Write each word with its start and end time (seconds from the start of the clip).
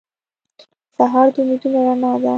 سهار 0.95 1.27
د 1.35 1.35
امیدونو 1.43 1.79
رڼا 1.87 2.11
ده. 2.21 2.29